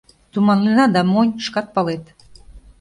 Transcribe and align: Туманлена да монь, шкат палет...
Туманлена 0.31 0.85
да 0.95 1.01
монь, 1.11 1.37
шкат 1.45 1.67
палет... 1.75 2.03